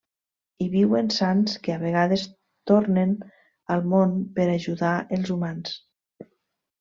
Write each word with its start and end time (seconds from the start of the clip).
Hi 0.63 0.67
viuen 0.75 1.09
sants, 1.15 1.57
que 1.67 1.73
a 1.75 1.81
vegades 1.83 2.23
tornen 2.71 3.13
al 3.75 3.85
món 3.91 4.15
per 4.39 4.47
ajudar 4.55 4.95
els 5.19 5.33
humans. 5.37 5.75